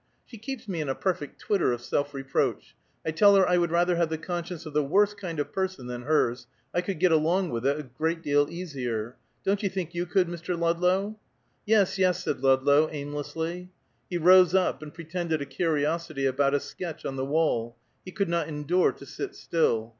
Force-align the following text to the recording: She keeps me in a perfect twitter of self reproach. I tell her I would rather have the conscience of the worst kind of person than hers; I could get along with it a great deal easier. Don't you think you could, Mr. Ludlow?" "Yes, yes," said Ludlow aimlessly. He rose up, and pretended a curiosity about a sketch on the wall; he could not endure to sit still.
She 0.25 0.39
keeps 0.39 0.67
me 0.67 0.81
in 0.81 0.89
a 0.89 0.95
perfect 0.95 1.39
twitter 1.39 1.71
of 1.71 1.79
self 1.79 2.11
reproach. 2.15 2.73
I 3.05 3.11
tell 3.11 3.35
her 3.35 3.47
I 3.47 3.57
would 3.59 3.69
rather 3.69 3.97
have 3.97 4.09
the 4.09 4.17
conscience 4.17 4.65
of 4.65 4.73
the 4.73 4.83
worst 4.83 5.15
kind 5.15 5.39
of 5.39 5.53
person 5.53 5.85
than 5.85 6.05
hers; 6.05 6.47
I 6.73 6.81
could 6.81 6.99
get 6.99 7.11
along 7.11 7.51
with 7.51 7.67
it 7.67 7.77
a 7.79 7.83
great 7.83 8.23
deal 8.23 8.47
easier. 8.49 9.15
Don't 9.45 9.61
you 9.61 9.69
think 9.69 9.93
you 9.93 10.07
could, 10.07 10.27
Mr. 10.27 10.57
Ludlow?" 10.59 11.19
"Yes, 11.67 11.99
yes," 11.99 12.23
said 12.23 12.39
Ludlow 12.41 12.89
aimlessly. 12.89 13.69
He 14.09 14.17
rose 14.17 14.55
up, 14.55 14.81
and 14.81 14.91
pretended 14.91 15.39
a 15.39 15.45
curiosity 15.45 16.25
about 16.25 16.55
a 16.55 16.59
sketch 16.59 17.05
on 17.05 17.15
the 17.15 17.23
wall; 17.25 17.75
he 18.03 18.09
could 18.11 18.27
not 18.27 18.47
endure 18.47 18.91
to 18.93 19.05
sit 19.05 19.35
still. 19.35 19.89